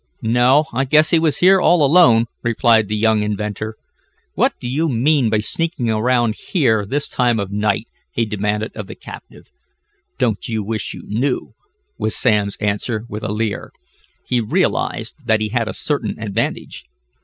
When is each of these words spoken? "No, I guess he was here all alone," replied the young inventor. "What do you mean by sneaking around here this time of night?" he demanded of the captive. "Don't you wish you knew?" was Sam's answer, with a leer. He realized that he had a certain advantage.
"No, 0.23 0.65
I 0.73 0.85
guess 0.85 1.11
he 1.11 1.19
was 1.19 1.37
here 1.37 1.61
all 1.61 1.85
alone," 1.85 2.25
replied 2.41 2.87
the 2.87 2.95
young 2.97 3.21
inventor. 3.21 3.75
"What 4.33 4.53
do 4.59 4.67
you 4.67 4.89
mean 4.89 5.29
by 5.29 5.37
sneaking 5.41 5.91
around 5.91 6.33
here 6.39 6.87
this 6.87 7.07
time 7.07 7.39
of 7.39 7.51
night?" 7.51 7.87
he 8.11 8.25
demanded 8.25 8.75
of 8.75 8.87
the 8.87 8.95
captive. 8.95 9.45
"Don't 10.17 10.47
you 10.49 10.63
wish 10.63 10.95
you 10.95 11.03
knew?" 11.05 11.53
was 11.99 12.15
Sam's 12.15 12.55
answer, 12.57 13.05
with 13.09 13.21
a 13.23 13.31
leer. 13.31 13.71
He 14.25 14.41
realized 14.41 15.17
that 15.23 15.39
he 15.39 15.49
had 15.49 15.67
a 15.67 15.71
certain 15.75 16.17
advantage. 16.17 16.85